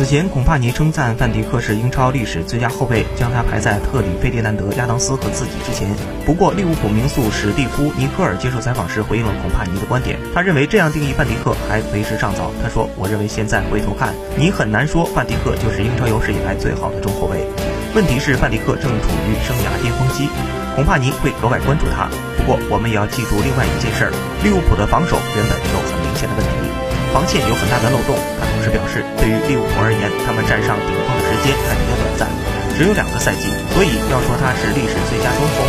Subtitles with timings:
[0.00, 5.86] 此前，孔帕尼称赞范迪克是英超历史最佳后卫，将他排在特里费迪南德、亚当斯和自己之前。
[6.24, 12.50] 不过，利物浦名宿史蒂夫·尼克尔接受采访时回应了孔帕尼的观点，他认为这样定义范迪克还为时尚早。
[12.62, 17.44] 他说：“我认为现在回头看，你很难说范迪克就是英超有史以来最好的中后卫。
[17.94, 20.30] 问题是范迪克正处于生涯巅峰期，
[20.76, 22.08] 孔帕尼会格外关注他。
[22.38, 24.12] 不过，我们也要记住另外一件事儿：
[24.42, 26.49] 利物浦的防守原本有很明显的问题。”
[27.12, 28.16] 防线有很大的漏洞。
[28.38, 32.28] 他同时表示，对于利物浦而言，他们站上顶峰的时间还比较短暂，
[32.76, 35.66] 只有两个赛季，所以要说他是历史最佳中锋